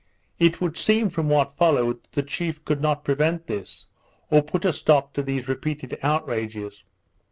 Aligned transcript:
It 0.39 0.55
should 0.57 0.77
seem 0.77 1.11
from 1.11 1.29
what 1.29 1.55
followed, 1.57 2.01
that 2.01 2.11
the 2.13 2.23
chief 2.23 2.65
could 2.65 2.81
not 2.81 3.03
prevent 3.03 3.45
this, 3.45 3.85
or 4.31 4.41
put 4.41 4.65
a 4.65 4.73
stop 4.73 5.13
to 5.13 5.21
these 5.21 5.47
repeated 5.47 5.99
outrages. 6.01 6.83